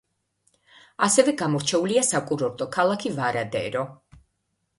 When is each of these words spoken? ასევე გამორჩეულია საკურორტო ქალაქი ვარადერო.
ასევე 1.07 1.35
გამორჩეულია 1.41 2.03
საკურორტო 2.07 2.69
ქალაქი 2.77 3.13
ვარადერო. 3.21 3.87